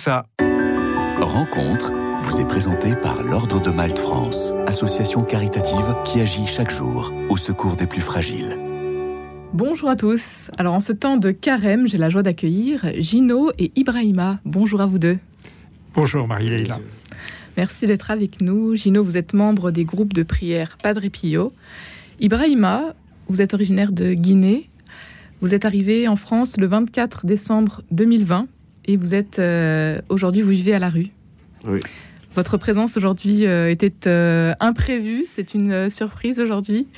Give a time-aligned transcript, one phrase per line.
[0.00, 0.22] Ça.
[1.20, 7.12] Rencontre vous est présentée par l'Ordre de Malte France, association caritative qui agit chaque jour
[7.28, 8.56] au secours des plus fragiles.
[9.52, 10.52] Bonjour à tous.
[10.56, 14.38] Alors en ce temps de carême, j'ai la joie d'accueillir Gino et Ibrahima.
[14.44, 15.18] Bonjour à vous deux.
[15.94, 16.78] Bonjour Marie-Leila.
[17.56, 18.76] Merci d'être avec nous.
[18.76, 21.52] Gino, vous êtes membre des groupes de prière Padre Pio.
[22.20, 22.94] Ibrahima,
[23.28, 24.70] vous êtes originaire de Guinée.
[25.40, 28.46] Vous êtes arrivé en France le 24 décembre 2020
[28.88, 31.08] et vous êtes euh, aujourd'hui, vous vivez à la rue.
[31.64, 31.80] Oui.
[32.34, 35.24] Votre présence aujourd'hui euh, était euh, imprévue.
[35.26, 36.88] C'est une surprise aujourd'hui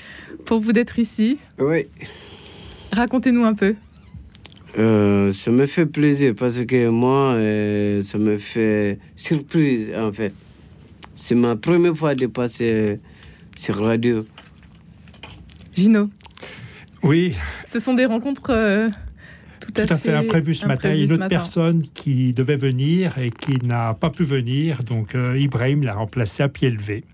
[0.46, 1.38] pour vous d'être ici.
[1.58, 1.86] Oui.
[2.92, 3.74] Racontez-nous un peu.
[4.76, 7.34] ça me fait plaisir parce que moi,
[8.02, 10.32] ça me fait surprise en fait.
[11.16, 13.00] C'est ma première fois de passer
[13.56, 14.24] sur radio.
[15.74, 16.08] Gino.
[17.02, 17.34] Oui.
[17.66, 18.90] Ce sont des rencontres
[19.60, 20.94] tout, à, fait, imprévu ce matin.
[20.94, 24.82] Une autre personne qui devait venir et qui n'a pas pu venir.
[24.82, 27.04] Donc euh, Ibrahim l'a remplacé à pied levé.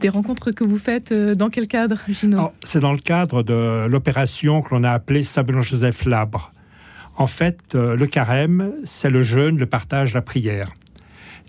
[0.00, 3.86] Des rencontres que vous faites euh, dans quel cadre, Gino C'est dans le cadre de
[3.86, 6.52] l'opération que l'on a appelée Sablon-Joseph Labre.
[7.16, 10.72] En fait, euh, le carême, c'est le jeûne, le partage, la prière.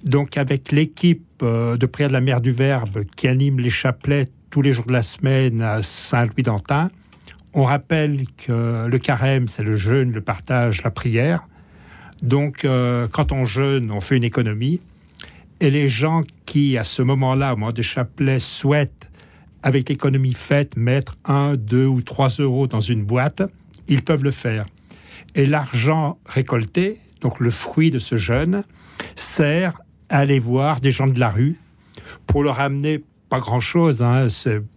[0.04, 4.62] Donc, avec l'équipe de prière de la Mère du Verbe qui anime les chapelets tous
[4.62, 6.90] les jours de la semaine à Saint-Louis-d'Antin,
[7.54, 11.48] on rappelle que le carême, c'est le jeûne, le partage, la prière.
[12.22, 14.80] Donc, euh, quand on jeûne, on fait une économie.
[15.60, 19.10] Et les gens qui, à ce moment-là, au moment des chapelets, souhaitent,
[19.64, 23.44] avec l'économie faite, mettre 1, 2 ou 3 euros dans une boîte,
[23.88, 24.66] ils peuvent le faire.
[25.36, 28.64] Et l'argent récolté, donc le fruit de ce jeûne,
[29.16, 29.80] sert
[30.10, 31.58] à aller voir des gens de la rue
[32.26, 34.28] pour leur amener pas grand-chose, hein,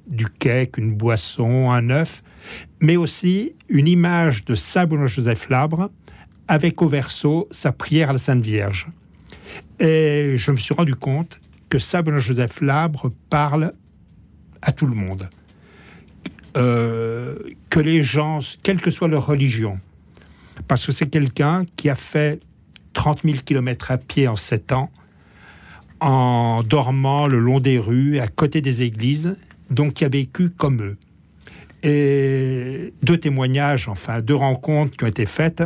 [0.06, 2.22] du cake, une boisson, un œuf,
[2.80, 5.90] mais aussi une image de Saint Joseph Labre
[6.46, 8.86] avec au verso sa prière à la Sainte Vierge.
[9.80, 13.72] Et je me suis rendu compte que Saint Joseph Labre parle
[14.62, 15.28] à tout le monde.
[16.56, 17.36] Euh,
[17.70, 19.80] que les gens, quelle que soit leur religion,
[20.68, 22.38] parce que c'est quelqu'un qui a fait
[22.92, 24.92] 30 000 kilomètres à pied en 7 ans,
[26.04, 29.36] en dormant le long des rues, à côté des églises,
[29.70, 30.98] donc qui a vécu comme eux.
[31.82, 35.64] Et deux témoignages, enfin deux rencontres qui ont été faites.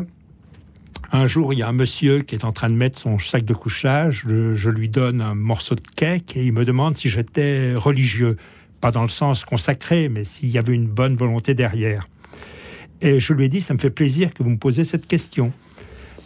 [1.10, 3.44] Un jour, il y a un monsieur qui est en train de mettre son sac
[3.44, 4.26] de couchage.
[4.28, 8.36] Je, lui donne un morceau de cake et il me demande si j'étais religieux.
[8.80, 12.06] Pas dans le sens consacré, mais s'il y avait une bonne volonté derrière.
[13.00, 15.52] Et je lui ai dit, ça me fait plaisir que vous me posez cette question.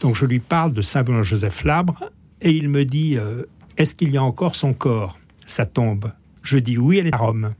[0.00, 2.10] Donc je lui parle de Saint Benoît Joseph Labre
[2.42, 3.44] et il me dit, euh,
[3.76, 6.12] est-ce qu'il y a encore son corps, sa tombe
[6.42, 7.50] Je dis oui, elle est à Rome.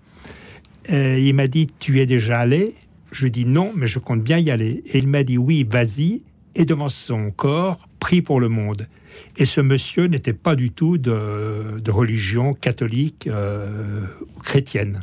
[0.90, 2.74] Euh, il m'a dit, tu es déjà allé?
[3.12, 4.82] Je dis non, mais je compte bien y aller.
[4.86, 6.22] Et il m'a dit, oui, vas-y.
[6.54, 8.88] Et devant son corps, prie pour le monde.
[9.36, 14.06] Et ce monsieur n'était pas du tout de, religion catholique euh,
[14.42, 15.02] chrétienne.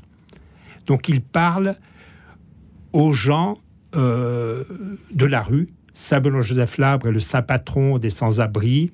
[0.85, 1.75] Donc il parle
[2.93, 3.59] aux gens
[3.95, 4.63] euh,
[5.11, 5.69] de la rue.
[5.93, 8.91] Saint Benoît Joseph Labre est le saint patron des sans-abri,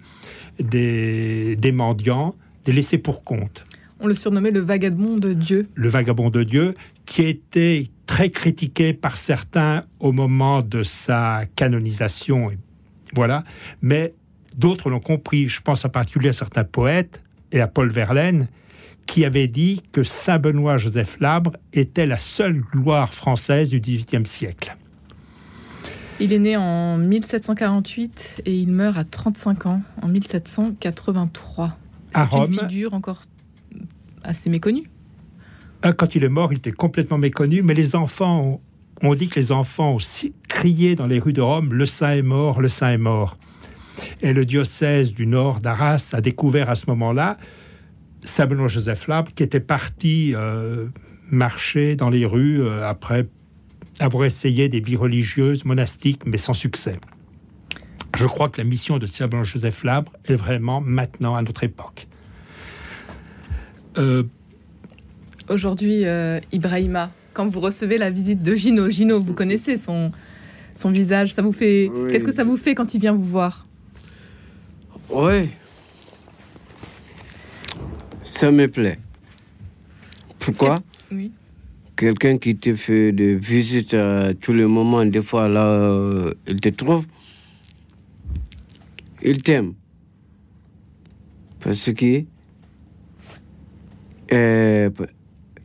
[0.59, 3.63] des, des mendiants, des laissés pour compte.
[3.99, 5.69] On le surnommait le vagabond de Dieu.
[5.73, 12.51] Le vagabond de Dieu, qui était très critiqué par certains au moment de sa canonisation.
[13.13, 13.43] Voilà.
[13.81, 14.13] Mais
[14.55, 15.47] d'autres l'ont compris.
[15.47, 18.47] Je pense en particulier à certains poètes et à Paul Verlaine,
[19.05, 24.25] qui avaient dit que Saint Benoît Joseph Labre était la seule gloire française du XVIIIe
[24.25, 24.75] siècle.
[26.19, 31.77] Il est né en 1748 et il meurt à 35 ans en 1783.
[32.13, 33.21] C'est une figure encore
[34.23, 34.89] assez méconnu.
[35.81, 38.61] Ah, quand il est mort, il était complètement méconnu, mais les enfants,
[39.03, 42.21] on dit que les enfants ont crié dans les rues de Rome, le saint est
[42.21, 43.37] mort, le saint est mort.
[44.21, 47.37] Et le diocèse du nord d'Arras a découvert à ce moment-là
[48.23, 50.87] Saint Benoît Joseph Labre, qui était parti euh,
[51.29, 53.27] marcher dans les rues euh, après
[53.99, 56.99] avoir essayé des vies religieuses, monastiques, mais sans succès.
[58.15, 62.07] Je crois que la mission de Benoît Joseph Labre est vraiment maintenant à notre époque.
[63.97, 64.23] Euh,
[65.49, 70.11] Aujourd'hui, euh, Ibrahima, quand vous recevez la visite de Gino, Gino, vous connaissez son,
[70.75, 71.91] son visage, ça vous fait...
[72.09, 73.67] Qu'est-ce que ça vous fait quand il vient vous voir?
[75.09, 75.49] Oui.
[78.23, 78.97] Ça me plaît.
[80.39, 80.81] Pourquoi?
[81.11, 81.31] Oui.
[81.95, 86.59] Quelqu'un qui te fait des visites à tous les moments, des fois là, euh, il
[86.59, 87.05] te trouve,
[89.23, 89.73] il t'aime.
[91.61, 92.25] Parce que
[94.33, 94.89] euh,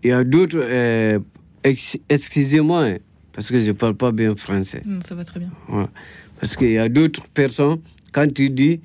[0.03, 0.61] il y a d'autres.
[0.61, 1.19] Euh,
[2.09, 2.99] excusez-moi, hein,
[3.33, 4.83] parce que je ne parle pas bien français.
[4.87, 5.51] Non, ça va très bien.
[6.39, 7.81] Parce qu'il y a d'autres personnes
[8.13, 8.81] quand tu dis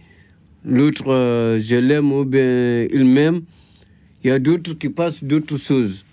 [0.63, 3.41] l'autre, euh, je l'aime ou bien il m'aime,
[4.23, 6.05] il y a d'autres qui passent d'autres choses.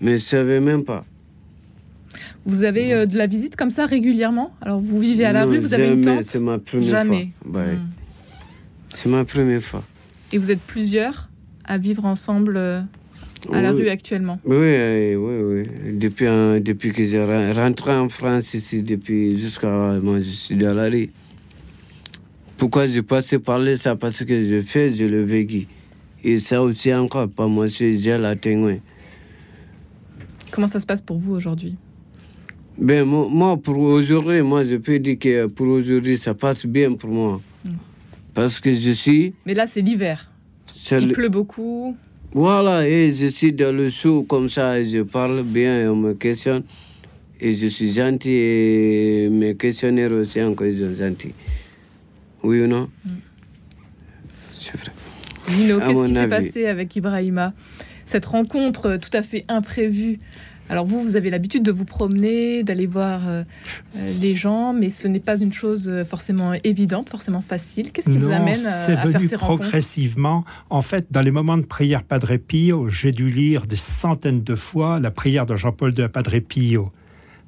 [0.00, 1.04] Mais je ne savais même pas.
[2.44, 4.52] Vous avez euh, de la visite comme ça régulièrement?
[4.62, 6.24] Alors vous vivez à la Non, rue, vous avez une tente?
[6.26, 7.28] C'est ma première Jamais.
[7.42, 7.60] fois.
[7.60, 7.74] Ouais.
[7.74, 7.88] Hmm.
[8.88, 9.84] C'est ma première fois.
[10.32, 11.28] Et vous êtes plusieurs
[11.64, 12.80] à vivre ensemble euh,
[13.52, 14.40] à la rue actuellement?
[14.44, 15.92] Oui, oui, oui.
[15.98, 20.30] Depuis, euh, depuis que j'ai re- rentré en France ici, depuis jusqu'à là, moi, je
[20.30, 21.10] suis dans la rue.
[22.56, 23.96] Pourquoi je passé parler ça?
[23.96, 25.66] Parce que je fais, je le vécu.
[26.24, 28.76] Et ça aussi encore, pas moi, j'ai la témoin.
[30.50, 31.76] Comment ça se passe pour vous aujourd'hui?
[32.78, 37.10] Ben, moi, pour aujourd'hui, moi, je peux dire que pour aujourd'hui, ça passe bien pour
[37.10, 37.40] moi.
[37.64, 37.70] Mm.
[38.34, 39.34] Parce que je suis...
[39.44, 40.30] Mais là, c'est l'hiver.
[40.92, 41.96] Il le- pleut beaucoup.
[42.32, 45.96] Voilà, et je suis dans le show comme ça, et je parle bien, et on
[45.96, 46.62] me questionne.
[47.40, 51.34] Et je suis gentil, et mes questionnaires aussi, encore, ils sont gentils.
[52.42, 52.88] Oui ou non?
[54.56, 54.92] C'est vrai.
[55.46, 57.52] Qu'est-ce qui s'est passé avec Ibrahima?
[58.10, 60.18] Cette rencontre euh, tout à fait imprévue.
[60.68, 63.44] Alors vous, vous avez l'habitude de vous promener, d'aller voir euh,
[63.96, 67.92] euh, les gens, mais ce n'est pas une chose forcément évidente, forcément facile.
[67.92, 69.62] Qu'est-ce qui vous amène c'est à faire ces rencontres?
[69.62, 70.44] progressivement.
[70.70, 74.56] En fait, dans les moments de prière Padre Pio, j'ai dû lire des centaines de
[74.56, 76.90] fois la prière de Jean-Paul de Padre Pio,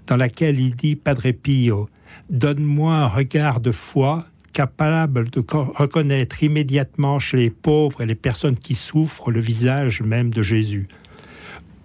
[0.07, 1.89] dans laquelle il dit Padre Pio,
[2.31, 8.15] donne-moi un regard de foi capable de co- reconnaître immédiatement chez les pauvres et les
[8.15, 10.89] personnes qui souffrent le visage même de Jésus.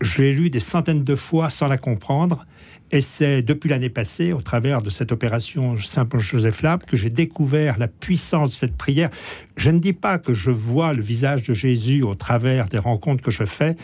[0.02, 2.46] Je l'ai lu des centaines de fois sans la comprendre.
[2.90, 7.78] Et c'est depuis l'année passée, au travers de cette opération Saint-Joseph Lab, que j'ai découvert
[7.80, 9.10] la puissance de cette prière.
[9.58, 13.22] Je ne dis pas que je vois le visage de Jésus au travers des rencontres
[13.22, 13.76] que je fais,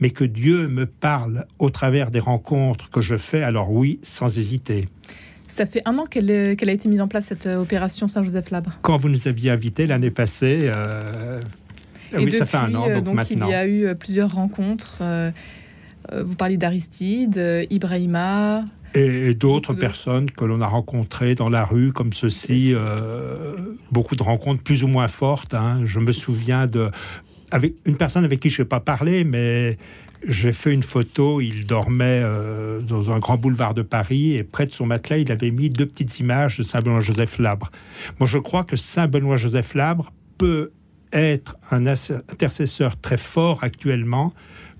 [0.00, 4.36] mais que Dieu me parle au travers des rencontres que je fais, alors oui, sans
[4.38, 4.84] hésiter.
[5.52, 8.78] Ça fait un an qu'elle a été mise en place, cette euh, opération Saint-Joseph Labre.
[8.80, 11.42] Quand vous nous aviez invités l'année passée, euh,
[12.14, 13.48] oui, ça fait un an, euh, donc, maintenant.
[13.48, 15.02] il y a eu plusieurs rencontres.
[16.10, 18.64] vous parlez d'Aristide, Ibrahima.
[18.94, 23.54] Et, et d'autres personnes que l'on a rencontrées dans la rue, comme ceci, euh,
[23.90, 25.52] beaucoup de rencontres plus ou moins fortes.
[25.52, 25.82] hein.
[25.84, 26.90] Je me souviens de
[27.50, 29.76] avec une personne avec qui je n'ai pas parlé, mais
[30.26, 31.40] j'ai fait une photo.
[31.40, 35.32] Il dormait euh, dans un grand boulevard de Paris et près de son matelas, il
[35.32, 37.70] avait mis deux petites images de Saint Benoît Joseph Labre.
[38.18, 40.72] Moi, je crois que Saint Benoît Joseph Labre peut
[41.12, 44.32] être un intercesseur très fort actuellement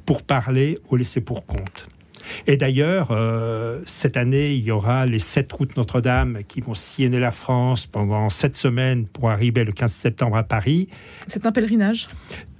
[0.06, 1.88] pour parler au laissé pour compte.
[2.46, 7.18] Et d'ailleurs, euh, cette année, il y aura les sept routes Notre-Dame qui vont sillonner
[7.18, 10.88] la France pendant sept semaines pour arriver le 15 septembre à Paris.
[11.28, 12.06] C'est un pèlerinage?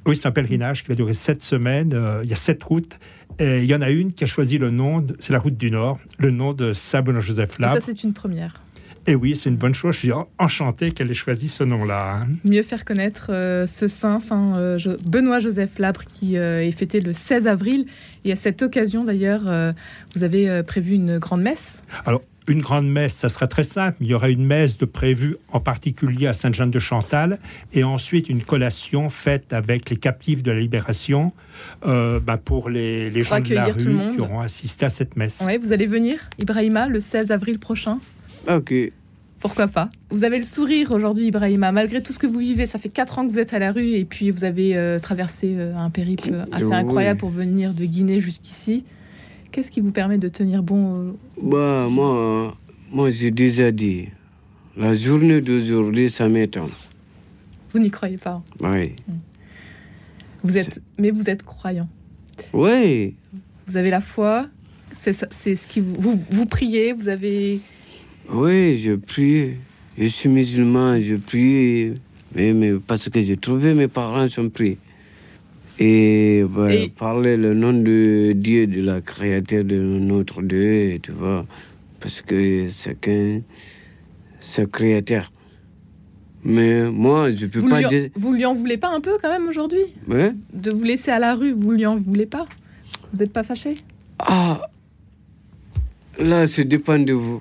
[0.06, 1.92] Oui, c'est un pèlerinage qui va durer sept semaines.
[1.94, 2.98] Euh, il y a sept routes.
[3.38, 5.70] Et il y en a une qui a choisi le nom, c'est la route du
[5.70, 7.82] Nord, le nom de Saint Benoît-Joseph Et ça, Labre.
[7.82, 8.60] c'est une première.
[9.06, 9.94] Et oui, c'est une bonne chose.
[9.94, 12.24] Je suis en- enchanté qu'elle ait choisi ce nom-là.
[12.44, 17.00] Mieux faire connaître euh, ce saint, Saint euh, Jo- Benoît-Joseph Labre, qui euh, est fêté
[17.00, 17.86] le 16 avril.
[18.24, 19.42] Et à cette occasion, d'ailleurs,
[20.14, 21.82] vous avez prévu une grande messe.
[22.04, 23.98] Alors, une grande messe, ça serait très simple.
[24.00, 27.38] Il y aurait une messe de prévue en particulier à Sainte-Jeanne de Chantal
[27.72, 31.32] et ensuite une collation faite avec les captifs de la libération
[31.86, 34.14] euh, bah, pour les, gens de la accueillir tout le rue monde.
[34.16, 35.42] qui auront assisté à cette messe.
[35.46, 37.98] Ouais, vous allez venir, Ibrahima, le 16 avril prochain.
[38.48, 38.74] Ok.
[39.38, 42.66] Pourquoi pas Vous avez le sourire aujourd'hui, Ibrahima, malgré tout ce que vous vivez.
[42.66, 45.00] Ça fait 4 ans que vous êtes à la rue et puis vous avez euh,
[45.00, 46.74] traversé euh, un périple assez Oui.
[46.74, 48.84] incroyable pour venir de Guinée jusqu'ici.
[49.52, 52.56] Qu'est-ce qui vous permet de tenir bon euh, Bah, moi,
[52.90, 54.08] moi j'ai déjà dit,
[54.78, 56.70] la journée d'aujourd'hui, ça m'étonne.
[57.72, 58.42] Vous n'y croyez pas.
[58.60, 58.94] Oui.
[60.42, 61.88] Vous êtes, mais vous êtes croyant.
[62.54, 63.14] Oui.
[63.66, 64.48] Vous avez la foi.
[65.00, 66.94] C'est ce qui vous, vous vous priez.
[66.94, 67.60] Vous avez
[68.30, 69.56] Oui, je prie.
[69.98, 71.92] Je suis musulman, je prie.
[72.34, 74.78] Mais, mais parce que j'ai trouvé mes parents sont pris.
[75.78, 81.12] Et, bah, Et- parler le nom de Dieu, de la créature de notre Dieu, tu
[81.12, 81.46] vois.
[82.00, 83.40] Parce que c'est qu'un
[84.40, 85.32] c'est créateur.
[86.44, 88.10] Mais moi, je peux vous pas lui, en, dire.
[88.16, 89.84] vous lui en voulez pas un peu quand même aujourd'hui?
[90.08, 90.32] Ouais?
[90.52, 91.52] de vous laisser à la rue.
[91.52, 92.44] Vous lui en voulez pas?
[93.12, 93.76] Vous n'êtes pas fâché?
[94.18, 94.60] Ah!
[96.18, 97.40] Là, ça dépend de vous.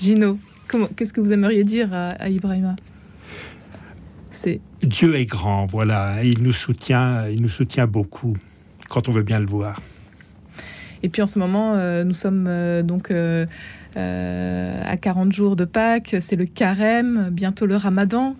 [0.00, 0.38] Gino,
[0.68, 2.74] comment- qu'est-ce que vous aimeriez dire à, à Ibrahima?
[4.42, 6.24] C'est Dieu est grand, voilà.
[6.24, 8.34] Il nous soutient, il nous soutient beaucoup
[8.88, 9.80] quand on veut bien le voir.
[11.02, 13.44] Et puis en ce moment, euh, nous sommes euh, donc euh,
[13.98, 18.34] euh, à 40 jours de Pâques, c'est le carême, bientôt le ramadan.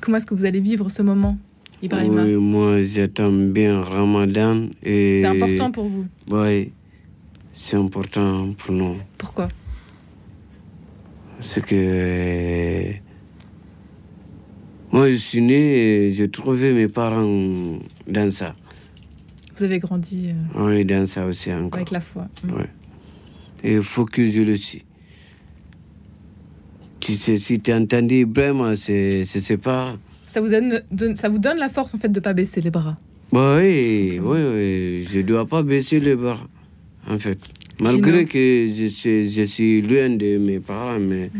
[0.00, 1.38] Comment est-ce que vous allez vivre ce moment,
[1.80, 4.66] Ibrahima Oui, moi, j'attends bien Ramadan.
[4.82, 6.06] et C'est important pour vous.
[6.28, 6.72] Oui,
[7.52, 8.96] c'est important pour nous.
[9.16, 9.46] Pourquoi?
[11.38, 12.94] C'est que.
[14.92, 17.78] Moi, je suis né et j'ai trouvé mes parents
[18.08, 18.54] dans ça.
[19.56, 21.74] Vous avez grandi euh, Oui, dans ça aussi encore.
[21.78, 22.26] avec la foi.
[22.44, 22.52] Mm.
[22.54, 22.66] Ouais.
[23.62, 24.84] Et il faut que je le suis.
[26.98, 29.96] Tu sais, si tu as entendu vraiment, c'est c'est ses parents.
[30.26, 30.80] Ça, vous donne,
[31.16, 32.96] ça vous donne la force en fait de ne pas baisser les bras.
[33.32, 36.40] Bah oui, oui, oui, je ne dois pas baisser les bras,
[37.08, 37.38] en fait.
[37.80, 41.30] Malgré Sinon- que je suis, je suis loin de mes parents, mais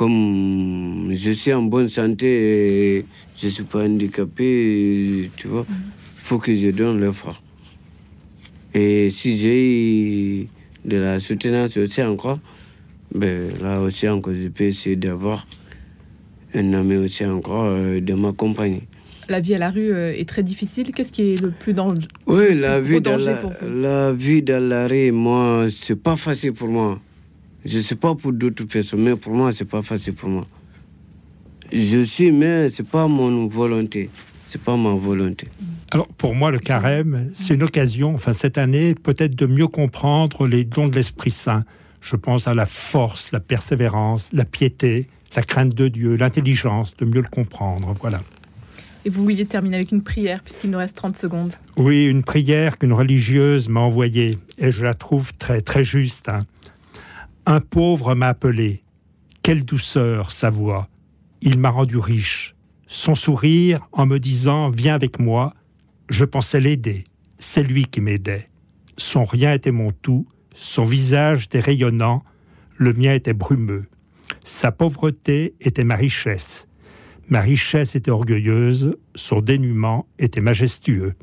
[0.00, 3.04] comme je suis en bonne santé et
[3.36, 5.74] je ne suis pas handicapé, tu vois, il
[6.22, 7.42] faut que je donne l'effort.
[8.72, 10.48] Et si j'ai
[10.86, 12.38] de la soutenance aussi encore,
[13.14, 15.46] ben, là aussi encore, je peux essayer d'avoir
[16.54, 18.84] un ami aussi encore euh, de m'accompagner.
[19.28, 20.92] La vie à la rue euh, est très difficile.
[20.94, 23.68] Qu'est-ce qui est le plus dangereux Oui, la vie, dans la, pour vous?
[23.68, 26.98] la vie dans la rue, moi, c'est pas facile pour moi.
[27.64, 30.46] Je sais pas pour d'autres personnes, mais pour moi, c'est pas facile pour moi.
[31.72, 34.10] Je suis, mais c'est pas mon volonté.
[34.44, 35.46] C'est pas ma volonté.
[35.92, 40.46] Alors pour moi, le carême, c'est une occasion, enfin cette année, peut-être de mieux comprendre
[40.48, 41.64] les dons de l'Esprit Saint.
[42.00, 47.04] Je pense à la force, la persévérance, la piété, la crainte de Dieu, l'intelligence, de
[47.04, 47.94] mieux le comprendre.
[48.00, 48.22] Voilà.
[49.04, 51.52] Et vous vouliez terminer avec une prière, puisqu'il nous reste 30 secondes.
[51.76, 56.28] Oui, une prière qu'une religieuse m'a envoyée, et je la trouve très, très juste.
[56.28, 56.44] hein.
[57.50, 58.84] Un pauvre m'a appelé.
[59.42, 60.88] Quelle douceur sa voix.
[61.42, 62.54] Il m'a rendu riche.
[62.86, 65.54] Son sourire en me disant Viens avec moi.
[66.08, 67.02] Je pensais l'aider.
[67.40, 68.48] C'est lui qui m'aidait.
[68.98, 70.28] Son rien était mon tout.
[70.54, 72.22] Son visage était rayonnant.
[72.76, 73.86] Le mien était brumeux.
[74.44, 76.68] Sa pauvreté était ma richesse.
[77.26, 78.96] Ma richesse était orgueilleuse.
[79.16, 81.14] Son dénuement était majestueux.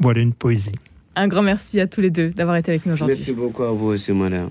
[0.00, 0.74] Voilà une poésie.
[1.14, 3.14] Un grand merci à tous les deux d'avoir été avec nous aujourd'hui.
[3.16, 4.50] Merci beaucoup à vous aussi, madame.